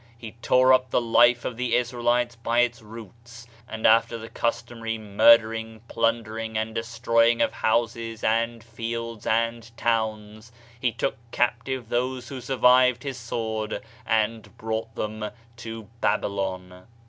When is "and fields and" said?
8.23-9.69